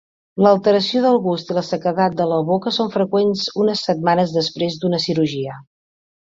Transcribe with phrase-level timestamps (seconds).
[0.43, 5.03] L'alteració del gust i la sequedat de la boca són freqüents unes setmanes després d'una
[5.07, 5.61] cirurgia.